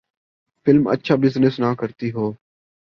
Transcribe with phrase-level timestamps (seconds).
[0.67, 2.31] Film اچھا business نہ کرتی ہو۔